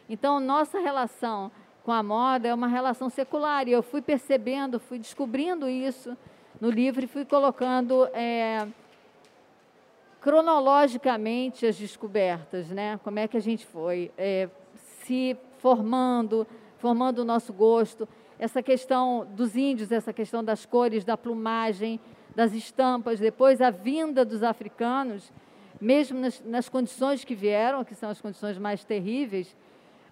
[0.09, 1.51] Então, nossa relação
[1.83, 6.17] com a moda é uma relação secular, e eu fui percebendo, fui descobrindo isso
[6.61, 8.67] no livro e fui colocando é,
[10.21, 12.99] cronologicamente as descobertas, né?
[13.03, 14.49] como é que a gente foi é,
[15.03, 16.47] se formando,
[16.79, 18.09] formando o nosso gosto.
[18.39, 22.01] Essa questão dos índios, essa questão das cores, da plumagem,
[22.35, 25.33] das estampas, depois a vinda dos africanos,
[25.81, 29.55] mesmo nas, nas condições que vieram, que são as condições mais terríveis,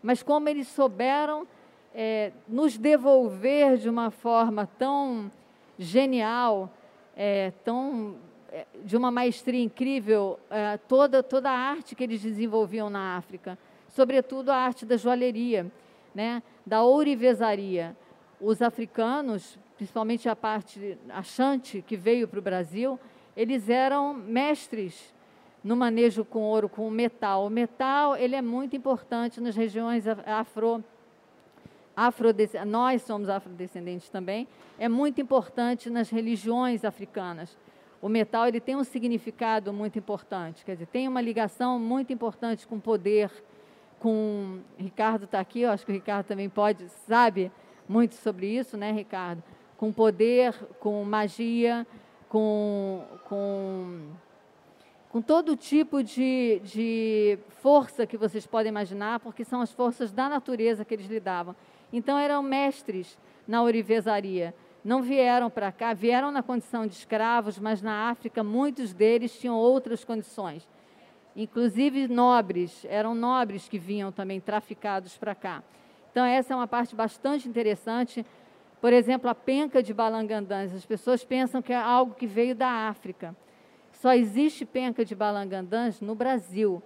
[0.03, 1.47] mas como eles souberam
[1.95, 5.31] é, nos devolver de uma forma tão
[5.83, 6.73] genial,
[7.17, 8.17] é, tão
[8.51, 13.59] é, de uma maestria incrível é, toda toda a arte que eles desenvolviam na África,
[13.89, 15.71] sobretudo a arte da joalheria,
[16.15, 17.97] né, da ourivesaria.
[18.41, 23.01] Os africanos principalmente a parte achante que veio para o Brasil,
[23.37, 25.13] eles eram mestres
[25.65, 27.47] no manejo com ouro, com metal.
[27.47, 30.85] O metal ele é muito importante nas regiões afro,
[31.97, 32.29] afro
[32.67, 37.57] nós somos afrodescendentes também, é muito importante nas religiões africanas.
[38.01, 42.67] O metal ele tem um significado muito importante, quer dizer, tem uma ligação muito importante
[42.67, 43.31] com poder,
[44.01, 47.53] com Ricardo está aqui, eu acho que o Ricardo também pode, sabe
[47.89, 49.43] muito sobre isso, né, Ricardo?
[49.83, 51.85] com poder, com magia,
[52.29, 54.11] com, com,
[55.11, 60.29] com todo tipo de, de força que vocês podem imaginar, porque são as forças da
[60.29, 61.57] natureza que eles lidavam.
[61.93, 64.55] Então, eram mestres na orivesaria.
[64.85, 69.57] Não vieram para cá, vieram na condição de escravos, mas na África muitos deles tinham
[69.57, 70.69] outras condições.
[71.35, 75.63] inclusive nobres, eram nobres que vinham também traficados para cá.
[76.11, 78.25] Então, essa é uma parte bastante interessante.
[78.83, 80.75] Por exemplo, a penca de balangandãs.
[80.75, 83.35] As pessoas pensam que é algo que veio da África.
[83.93, 86.83] Só existe penca de balangandãs no Brasil.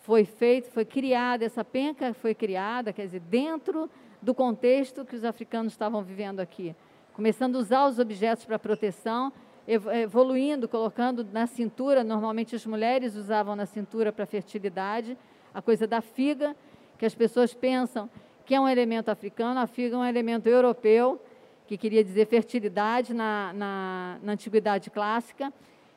[0.00, 3.88] Foi feito, foi criada, essa penca foi criada, quer dizer, dentro
[4.22, 6.74] do contexto que os africanos estavam vivendo aqui.
[7.12, 9.32] Começando a usar os objetos para proteção,
[9.66, 15.18] evoluindo, colocando na cintura, normalmente as mulheres usavam na cintura para fertilidade,
[15.52, 16.56] a coisa da figa,
[16.96, 18.08] que as pessoas pensam
[18.46, 21.20] que é um elemento africano, a figa é um elemento europeu,
[21.66, 25.52] que queria dizer fertilidade na, na, na antiguidade clássica.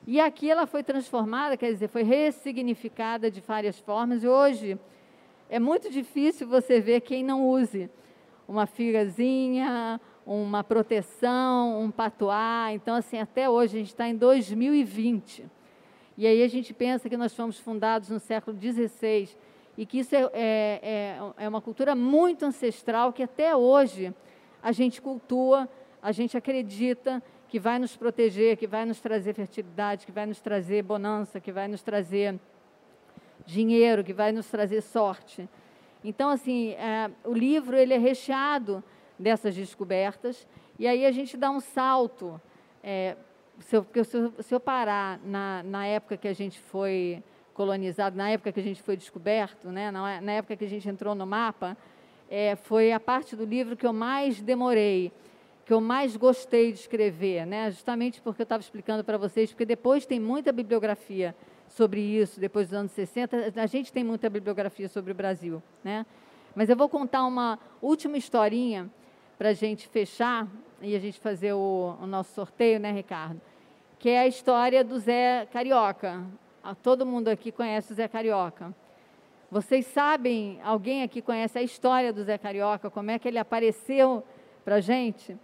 [0.08, 4.80] E aqui ela foi transformada, quer dizer, foi ressignificada de várias formas, e hoje
[5.50, 7.90] é muito difícil você ver quem não use
[8.48, 12.70] uma figazinha, uma proteção, um patuá.
[12.72, 15.46] Então, assim, até hoje, a gente está em 2020.
[16.18, 19.30] E aí a gente pensa que nós fomos fundados no século XVI
[19.78, 24.14] e que isso é, é, é, é uma cultura muito ancestral que até hoje
[24.64, 25.68] a gente cultua,
[26.02, 30.40] a gente acredita que vai nos proteger, que vai nos trazer fertilidade, que vai nos
[30.40, 32.40] trazer bonança, que vai nos trazer
[33.46, 35.48] dinheiro, que vai nos trazer sorte.
[36.08, 38.84] Então, assim, é, o livro ele é recheado
[39.18, 42.40] dessas descobertas, e aí a gente dá um salto.
[42.84, 43.16] É,
[43.60, 47.24] se, eu, se, eu, se eu parar na, na época que a gente foi
[47.56, 50.88] colonizado, na época que a gente foi descoberto, né, na, na época que a gente
[50.88, 51.76] entrou no mapa,
[52.30, 55.12] é, foi a parte do livro que eu mais demorei,
[55.66, 59.66] que eu mais gostei de escrever, né, justamente porque eu estava explicando para vocês, porque
[59.66, 61.34] depois tem muita bibliografia
[61.70, 65.62] sobre isso, depois dos anos 60, a gente tem muita bibliografia sobre o Brasil.
[65.84, 66.06] Né?
[66.56, 68.90] Mas eu vou contar uma última historinha
[69.38, 70.48] para a gente fechar
[70.82, 73.42] e a gente fazer o, o, nosso sorteio, né, Ricardo?
[74.00, 76.24] Que é a história do Zé Carioca.
[76.64, 78.74] Ah, todo mundo aqui conhece o Zé Carioca.
[79.52, 84.24] Vocês sabem, alguém aqui conhece a história do Zé Carioca, como é que ele apareceu
[84.64, 85.38] para a gente?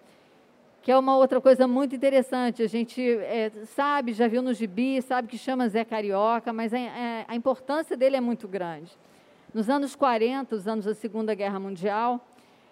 [0.82, 2.64] Que é uma outra coisa muito interessante.
[2.64, 6.78] A gente é, sabe, já viu no gibi, sabe que chama Zé Carioca, mas a,
[6.78, 8.92] a, a importância dele é muito grande.
[9.54, 12.26] Nos anos 40, os anos da Segunda Guerra Mundial,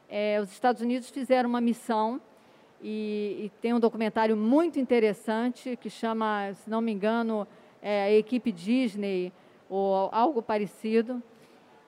[0.10, 2.20] é, os Estados Unidos fizeram uma missão
[2.82, 7.46] e, e, tem um documentário muito interessante que chama, se não me engano,
[7.82, 9.32] é, a equipe Disney
[9.70, 11.22] ou algo parecido,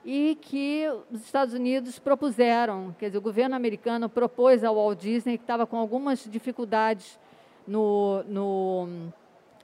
[0.04, 5.38] e que os Estados Unidos propuseram, quer dizer, o governo americano propôs ao Walt Disney,
[5.38, 7.18] que estava com algumas dificuldades
[7.66, 8.88] no, no,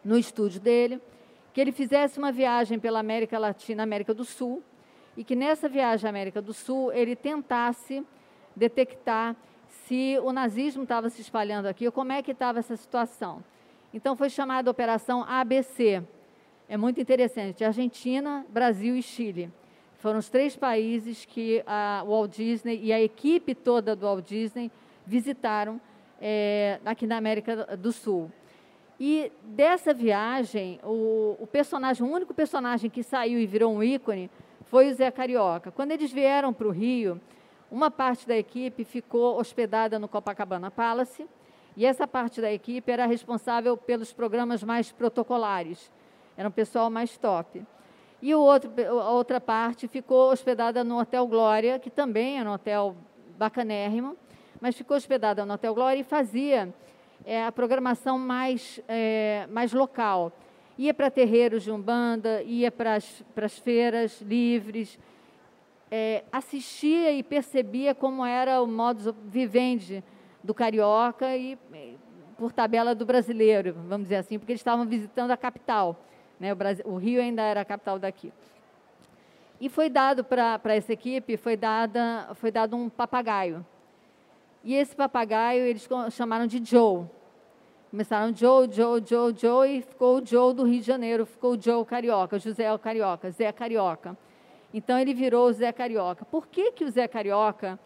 [0.05, 1.01] no estúdio dele,
[1.53, 4.63] que ele fizesse uma viagem pela América Latina, América do Sul,
[5.17, 8.05] e que nessa viagem à América do Sul ele tentasse
[8.55, 9.35] detectar
[9.69, 13.43] se o nazismo estava se espalhando aqui ou como é que estava essa situação.
[13.93, 16.03] Então foi chamada Operação ABC.
[16.69, 17.65] É muito interessante.
[17.65, 19.51] Argentina, Brasil e Chile.
[19.99, 24.71] Foram os três países que a Walt Disney e a equipe toda do Walt Disney
[25.05, 25.81] visitaram
[26.21, 28.31] é, aqui na América do Sul.
[29.01, 34.31] E dessa viagem, o, o, personagem, o único personagem que saiu e virou um ícone
[34.67, 35.73] foi o Zé Carioca.
[35.73, 37.21] Quando eles vieram para o Rio,
[37.69, 41.27] uma parte da equipe ficou hospedada no Copacabana Palace
[41.77, 45.91] e essa parte da equipe era responsável pelos programas mais protocolares.
[46.37, 47.65] Era um pessoal mais top.
[48.21, 52.53] E o outro, a outra parte ficou hospedada no Hotel Glória, que também é um
[52.53, 52.97] hotel
[53.39, 54.17] bacanérrimo,
[54.61, 56.75] mas ficou hospedada no Hotel Glória e fazia
[57.25, 60.33] é, a programação mais, é, mais local.
[60.77, 64.99] Ia para terreiros de Umbanda, ia para as feiras livres,
[65.91, 70.03] é, assistia e percebia como era o modus vivendi
[70.43, 71.59] do carioca e,
[72.37, 76.05] por tabela, do brasileiro, vamos dizer assim, porque eles estavam visitando a capital.
[76.39, 76.53] Né?
[76.53, 78.33] O, Brasil, o Rio ainda era a capital daqui.
[79.61, 83.67] E foi dado para essa equipe, foi, dada, foi dado um papagaio.
[84.63, 87.07] E esse papagaio eles chamaram de Joe.
[87.91, 91.61] Começaram Joe, Joe, Joe, Joe, e ficou o Joe do Rio de Janeiro, ficou o
[91.61, 94.17] Joe Carioca, José o Carioca, Zé Carioca.
[94.73, 96.25] Então ele virou o Zé Carioca.
[96.25, 97.79] Por que, que o Zé Carioca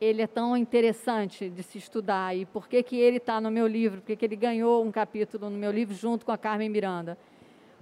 [0.00, 3.66] ele é tão interessante de se estudar e por que, que ele está no meu
[3.66, 6.68] livro, por que, que ele ganhou um capítulo no meu livro junto com a Carmen
[6.68, 7.16] Miranda?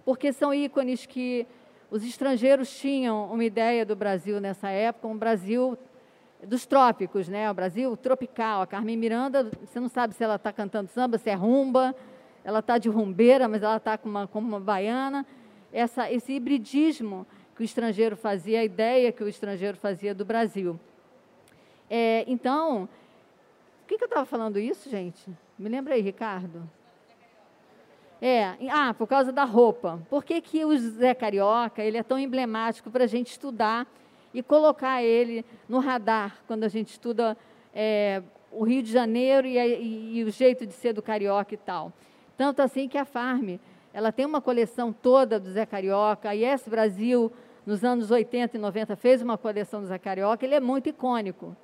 [0.05, 1.47] Porque são ícones que
[1.91, 5.79] os estrangeiros tinham uma ideia do Brasil nessa época, um Brasil
[6.47, 7.51] dos trópicos, né?
[7.51, 8.62] O Brasil tropical.
[8.62, 11.95] A Carmen Miranda, você não sabe se ela está cantando samba, se é rumba,
[12.45, 15.25] ela está de rumbeira, mas ela está com uma, como uma baiana.
[15.73, 20.79] Essa, esse hibridismo que o estrangeiro fazia, a ideia que o estrangeiro fazia do Brasil.
[21.88, 22.88] É, então,
[23.81, 25.31] por que, que eu estava falando isso, gente?
[25.59, 26.69] Me lembra aí, Ricardo?
[28.24, 30.00] É, ah, por causa da roupa.
[30.08, 33.85] Por que, que o Zé Carioca ele é tão emblemático para a gente estudar
[34.32, 37.37] e colocar ele no radar quando a gente estuda
[37.74, 41.56] é, o Rio de Janeiro e, e, e, o jeito de ser do carioca e
[41.56, 41.92] tal.
[42.37, 43.56] Tanto assim que a Farm,
[43.92, 47.32] ela tem uma coleção toda do Zé Carioca, a Yes Brasil,
[47.66, 51.56] nos anos 80 e 90, fez uma coleção do Zé Carioca, ele é muito icônico.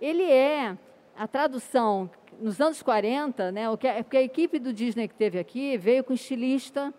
[0.00, 0.76] Ele é
[1.16, 5.38] a tradução nos anos 40, né, o que, porque a equipe do Disney que teve
[5.38, 6.92] aqui veio com estilista,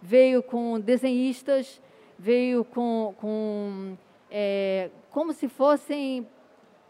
[0.00, 1.80] veio com desenhistas,
[2.18, 3.96] veio com, com
[4.30, 6.26] é, como se fossem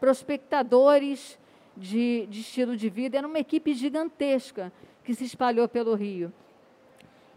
[0.00, 1.38] prospectadores
[1.76, 3.18] de, de estilo de vida.
[3.18, 4.72] Era uma equipe gigantesca
[5.04, 6.32] que se espalhou pelo Rio.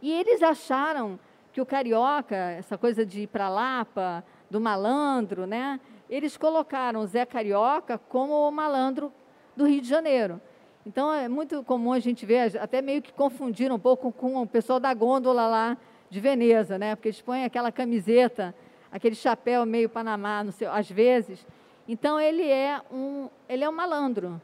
[0.02, 1.20] E eles acharam
[1.54, 5.80] que o carioca, essa coisa de ir para Lapa, do malandro, né?
[6.10, 9.14] Eles colocaram o Zé Carioca como o malandro
[9.56, 10.42] do Rio de Janeiro.
[10.86, 14.48] Então é muito comum a gente ver, até meio que confundir um pouco com o
[14.48, 15.78] pessoal da gôndola lá
[16.10, 16.96] de Veneza, né?
[16.96, 18.56] Porque eles põem aquela camiseta,
[18.92, 21.46] aquele chapéu meio Panamá, no seu, às vezes.
[21.88, 24.42] Então ele é um, ele é um malandro.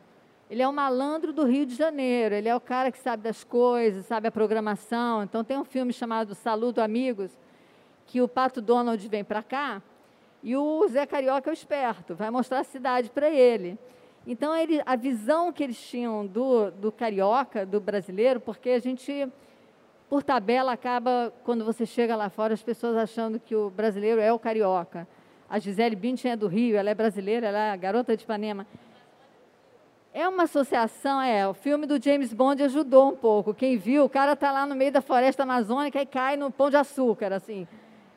[0.49, 2.35] Ele é um malandro do Rio de Janeiro.
[2.35, 5.23] Ele é o cara que sabe das coisas, sabe a programação.
[5.23, 7.37] Então tem um filme chamado Saludo Amigos,
[8.05, 9.81] que o Pato Donald vem para cá
[10.43, 13.77] e o Zé Carioca é o esperto, vai mostrar a cidade para ele.
[14.29, 19.25] Então, ele, a visão que eles tinham do, do carioca, do brasileiro, porque a gente,
[20.09, 24.33] por tabela, acaba, quando você chega lá fora, as pessoas achando que o brasileiro é
[24.33, 25.07] o carioca.
[25.49, 28.67] A Gisele Bündchen é do Rio, ela é brasileira, ela é a garota de Ipanema.
[30.13, 33.53] É uma associação, é, o filme do James Bond ajudou um pouco.
[33.53, 36.69] Quem viu, o cara está lá no meio da floresta amazônica e cai no Pão
[36.69, 37.65] de Açúcar, assim.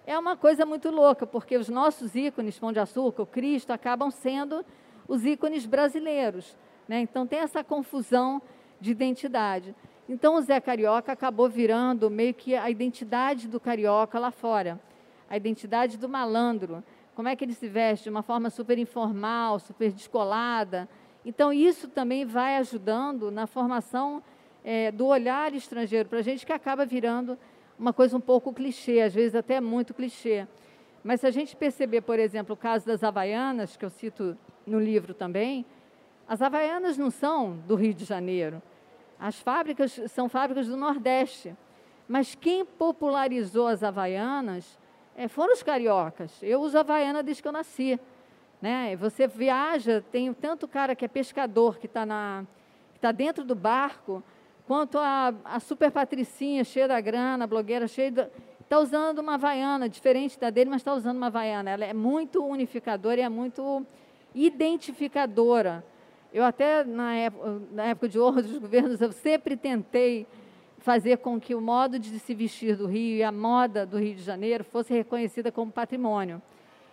[0.04, 4.10] É uma coisa muito louca, porque os nossos ícones, Pão de Açúcar, o Cristo, acabam
[4.10, 4.64] sendo
[5.10, 6.56] os ícones brasileiros.
[6.88, 7.00] Né?
[7.00, 8.40] Então tem essa confusão
[8.80, 9.74] de identidade.
[10.08, 14.80] Então o Zé Carioca acabou virando meio que a identidade do carioca lá fora,
[15.28, 16.82] a identidade do malandro.
[17.14, 18.04] Como é que ele se veste?
[18.04, 20.88] De uma forma super informal, super descolada.
[21.26, 24.22] Então isso também vai ajudando na formação
[24.64, 27.36] é, do olhar estrangeiro para a gente que acaba virando
[27.76, 30.46] uma coisa um pouco clichê, às vezes até muito clichê.
[31.02, 34.78] Mas se a gente perceber, por exemplo, o caso das Havaianas, que eu cito no
[34.78, 35.64] livro também,
[36.28, 38.62] as Havaianas não são do Rio de Janeiro.
[39.18, 41.54] As fábricas são fábricas do Nordeste.
[42.06, 44.78] Mas quem popularizou as Havaianas
[45.16, 46.42] é, foram os cariocas.
[46.42, 47.98] Eu uso Havaiana desde que eu nasci.
[48.62, 48.96] Né?
[48.96, 52.06] Você viaja, tem tanto cara que é pescador, que está
[53.00, 54.22] tá dentro do barco,
[54.66, 58.26] quanto a, a super patricinha, cheia da grana, blogueira cheia de
[58.70, 61.70] está usando uma Havaiana, diferente da dele, mas está usando uma Havaiana.
[61.70, 63.84] Ela é muito unificadora e é muito
[64.34, 65.84] identificadora.
[66.32, 70.26] Eu até, na época, na época de outros governos, eu sempre tentei
[70.78, 74.14] fazer com que o modo de se vestir do Rio e a moda do Rio
[74.14, 76.40] de Janeiro fosse reconhecida como patrimônio.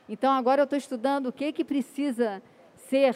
[0.09, 2.41] Então, agora eu estou estudando o que, que precisa
[2.75, 3.15] ser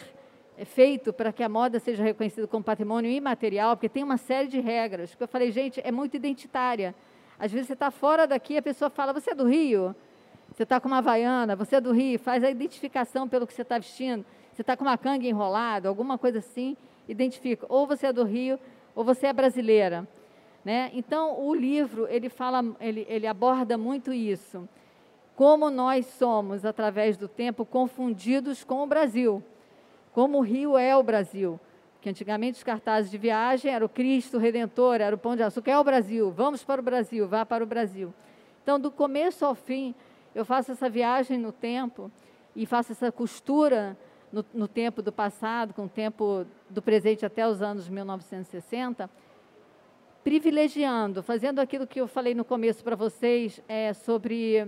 [0.64, 4.60] feito para que a moda seja reconhecida como patrimônio imaterial, porque tem uma série de
[4.60, 5.10] regras.
[5.10, 6.94] Porque eu falei, gente, é muito identitária.
[7.38, 9.94] Às vezes você está fora daqui, a pessoa fala, você é do Rio?
[10.52, 13.62] Você está com uma havaiana, você é do Rio, faz a identificação pelo que você
[13.62, 14.24] está vestindo.
[14.52, 16.76] Você está com uma canga enrolada, alguma coisa assim,
[17.08, 17.64] identifica.
[17.68, 18.58] Ou você é do Rio,
[18.94, 20.06] ou você é brasileira.
[20.62, 20.90] Né?
[20.92, 24.68] Então, o livro, ele, fala, ele, ele aborda muito isso.
[25.34, 29.42] Como nós somos, através do tempo, confundidos com o Brasil.
[30.12, 31.58] Como o Rio é o Brasil
[32.02, 35.70] que antigamente os cartazes de viagem era o Cristo Redentor, era o Pão de Açúcar,
[35.70, 38.12] é o Brasil, vamos para o Brasil, vá para o Brasil.
[38.60, 39.94] Então, do começo ao fim,
[40.34, 42.10] eu faço essa viagem no tempo
[42.56, 43.96] e faço essa costura
[44.32, 49.10] no, no tempo do passado, com o tempo do presente até os anos 1960,
[50.24, 54.66] privilegiando, fazendo aquilo que eu falei no começo para vocês, é, sobre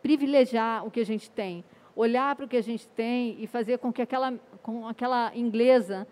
[0.00, 1.64] privilegiar o que a gente tem.
[1.96, 6.06] Olhar para o que a gente tem e fazer com que aquela, com aquela inglesa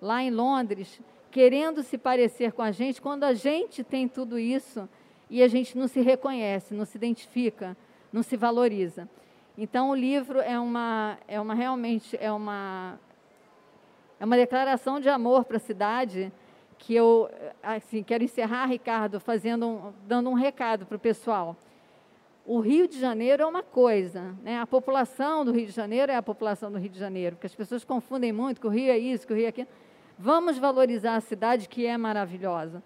[0.00, 1.00] lá em Londres,
[1.30, 4.88] querendo se parecer com a gente, quando a gente tem tudo isso
[5.30, 7.76] e a gente não se reconhece, não se identifica,
[8.12, 9.08] não se valoriza.
[9.56, 12.98] Então o livro é uma, é uma realmente é uma
[14.18, 16.30] é uma declaração de amor para a cidade
[16.76, 17.30] que eu
[17.62, 21.56] assim quero encerrar, Ricardo, fazendo um, dando um recado para o pessoal
[22.52, 24.58] o Rio de Janeiro é uma coisa, né?
[24.58, 27.54] a população do Rio de Janeiro é a população do Rio de Janeiro, porque as
[27.54, 29.68] pessoas confundem muito que o Rio é isso, que o Rio é aquilo.
[30.18, 32.82] Vamos valorizar a cidade que é maravilhosa,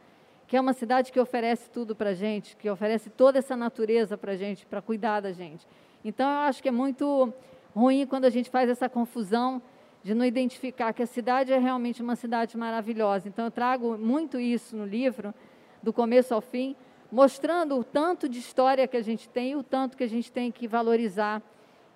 [0.54, 4.16] que é uma cidade que oferece tudo para a gente, que oferece toda essa natureza
[4.16, 5.66] para a gente, para cuidar da gente.
[6.04, 7.34] Então, eu acho que é muito
[7.74, 9.60] ruim quando a gente faz essa confusão
[10.04, 13.26] de não identificar que a cidade é realmente uma cidade maravilhosa.
[13.26, 15.34] Então, eu trago muito isso no livro,
[15.82, 16.76] do começo ao fim,
[17.10, 20.30] mostrando o tanto de história que a gente tem e o tanto que a gente
[20.30, 21.42] tem que valorizar,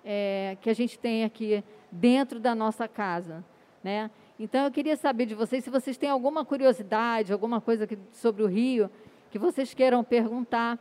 [0.03, 3.41] é, que a gente tem aqui dentro da nossa casa.
[3.81, 4.11] Né?
[4.39, 8.41] Então, eu queria saber de vocês se vocês têm alguma curiosidade, alguma coisa que, sobre
[8.41, 8.89] o Rio,
[9.29, 10.79] que vocês queiram perguntar,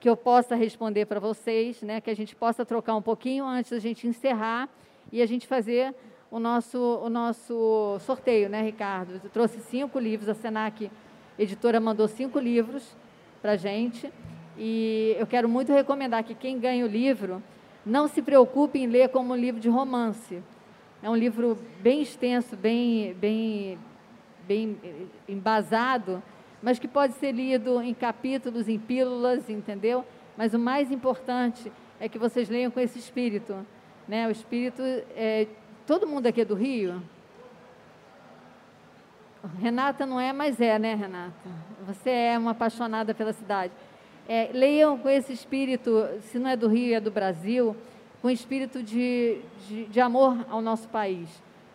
[0.00, 2.00] que eu possa responder para vocês, né?
[2.00, 4.66] que a gente possa trocar um pouquinho antes da gente encerrar
[5.12, 5.94] e a gente fazer
[6.30, 9.20] o nosso, o nosso sorteio, né, Ricardo?
[9.22, 10.90] Eu trouxe cinco livros, a Senac
[11.38, 12.96] Editora mandou cinco livros
[13.42, 14.10] para a gente.
[14.56, 17.42] E eu quero muito recomendar que quem ganha o livro
[17.84, 20.42] não se preocupe em ler como um livro de romance.
[21.02, 23.78] É um livro bem extenso, bem, bem,
[24.46, 24.78] bem
[25.28, 26.22] embasado,
[26.62, 30.04] mas que pode ser lido em capítulos, em pílulas, entendeu?
[30.36, 31.70] Mas o mais importante
[32.00, 33.54] é que vocês leiam com esse espírito.
[34.08, 34.26] Né?
[34.26, 34.82] O espírito.
[34.82, 35.46] É,
[35.86, 37.02] todo mundo aqui é do Rio?
[39.60, 41.32] Renata não é, mas é, né, Renata?
[41.86, 43.72] Você é uma apaixonada pela cidade.
[44.28, 47.76] É, leiam com esse espírito, se não é do Rio, é do Brasil,
[48.22, 51.28] com espírito de, de, de amor ao nosso país,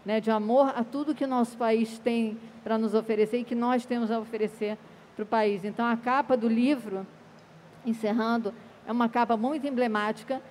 [0.06, 0.20] né?
[0.20, 3.86] de amor a tudo que o nosso país tem para nos oferecer e que nós
[3.86, 4.78] temos a oferecer
[5.16, 5.64] para o país.
[5.64, 7.06] Então, a capa do livro,
[7.86, 8.54] encerrando,
[8.88, 10.42] é uma capa muito emblemática.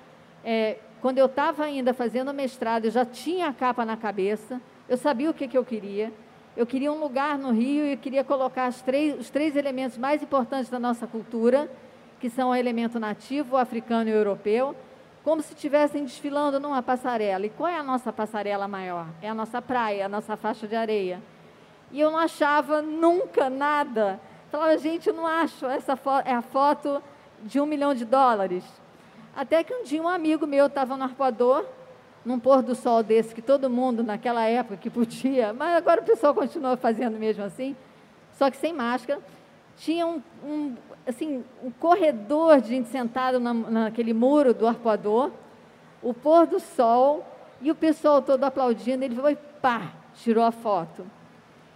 [0.45, 4.97] É, quando eu estava ainda fazendo mestrado, eu já tinha a capa na cabeça, eu
[4.97, 6.13] sabia o que, que eu queria.
[6.57, 10.69] Eu queria um lugar no Rio e queria colocar três, os três elementos mais importantes
[10.69, 11.71] da nossa cultura,
[12.19, 14.75] que são o elemento nativo, o africano e o europeu,
[15.23, 17.45] como se estivessem desfilando numa passarela.
[17.47, 19.07] E qual é a nossa passarela maior?
[19.21, 21.21] É a nossa praia, a nossa faixa de areia.
[21.93, 24.21] E eu não achava nunca nada.
[24.51, 27.03] Falava, gente, eu não acho, essa é a foto
[27.43, 28.65] de um milhão de dólares.
[29.37, 31.65] Até que um dia um amigo meu estava no arpoador
[32.25, 36.05] num pôr do sol desse que todo mundo naquela época que podia, mas agora o
[36.05, 37.75] pessoal continua fazendo mesmo assim,
[38.33, 39.21] só que sem máscara,
[39.77, 40.77] tinha um, um
[41.11, 45.31] assim, um corredor de gente sentado na, naquele muro do arpoador,
[46.03, 47.25] o pôr do sol
[47.61, 51.07] e o pessoal todo aplaudindo, ele foi pá, tirou a foto.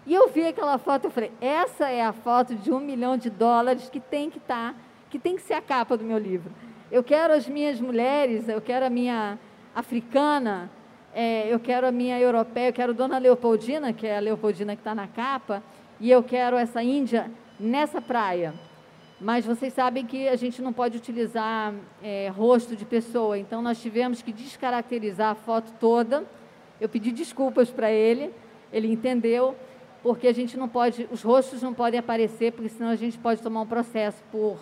[0.06, 3.30] E eu vi aquela foto, eu falei, essa é a foto de um milhão de
[3.30, 4.78] dólares que tem que estar, tá,
[5.10, 6.52] que tem que ser a capa do meu livro.
[6.90, 9.38] Eu quero as minhas mulheres, eu quero a minha
[9.74, 10.70] africana,
[11.14, 14.80] é, eu quero a minha europeia, eu quero Dona Leopoldina, que é a Leopoldina que
[14.80, 15.62] está na capa,
[15.98, 18.52] e eu quero essa índia nessa praia.
[19.20, 23.80] Mas vocês sabem que a gente não pode utilizar é, rosto de pessoa, então nós
[23.80, 26.24] tivemos que descaracterizar a foto toda.
[26.80, 28.32] Eu pedi desculpas para ele,
[28.72, 29.56] ele entendeu,
[30.02, 33.40] porque a gente não pode, os rostos não podem aparecer, porque senão a gente pode
[33.40, 34.58] tomar um processo por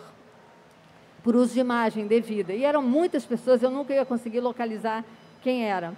[1.23, 2.53] por uso de imagem devida.
[2.53, 5.05] E eram muitas pessoas, eu nunca ia conseguir localizar
[5.41, 5.95] quem era.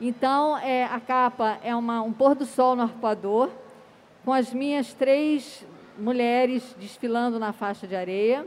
[0.00, 3.48] Então, é, a capa é uma, um pôr do sol no arpoador,
[4.24, 5.66] com as minhas três
[5.98, 8.46] mulheres desfilando na faixa de areia.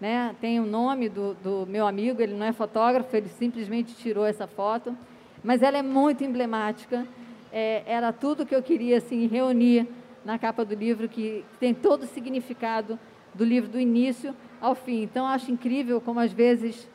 [0.00, 0.34] Né?
[0.40, 4.46] Tem o nome do, do meu amigo, ele não é fotógrafo, ele simplesmente tirou essa
[4.46, 4.96] foto.
[5.42, 7.06] Mas ela é muito emblemática.
[7.52, 9.88] É, era tudo que eu queria assim, reunir
[10.24, 12.98] na capa do livro, que tem todo o significado
[13.34, 15.02] do livro do início ao fim.
[15.02, 16.88] Então, acho incrível como às vezes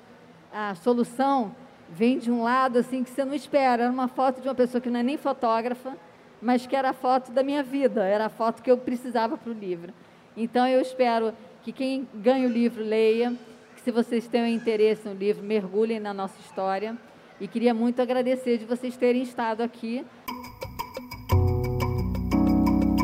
[0.52, 1.56] a solução
[1.90, 3.84] vem de um lado assim que você não espera.
[3.84, 5.98] Era uma foto de uma pessoa que não é nem fotógrafa,
[6.44, 9.52] mas que era a foto da minha vida, era a foto que eu precisava para
[9.52, 9.94] o livro.
[10.36, 11.34] Então, eu espero
[11.64, 13.34] que quem ganha o livro leia,
[13.76, 16.98] que se vocês têm interesse no livro, mergulhem na nossa história.
[17.40, 20.06] E queria muito agradecer de vocês terem estado aqui.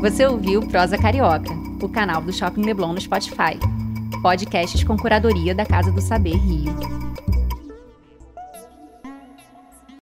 [0.02, 1.50] Você ouviu Prosa Carioca,
[1.82, 3.60] o canal do Shopping Leblon no Spotify
[4.22, 7.09] podcasts com curadoria da Casa do Saber Rio.